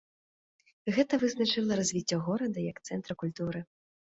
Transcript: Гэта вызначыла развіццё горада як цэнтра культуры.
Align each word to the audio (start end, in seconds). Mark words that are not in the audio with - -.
Гэта 0.95 1.13
вызначыла 1.25 1.77
развіццё 1.81 2.17
горада 2.29 2.59
як 2.71 2.77
цэнтра 2.89 3.13
культуры. 3.25 3.59